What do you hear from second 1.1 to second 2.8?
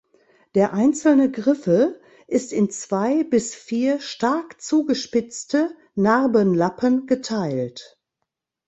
Griffel ist in